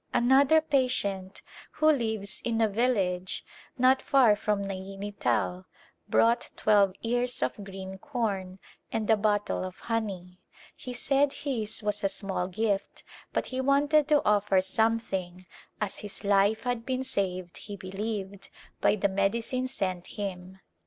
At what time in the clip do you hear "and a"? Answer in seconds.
9.01-9.17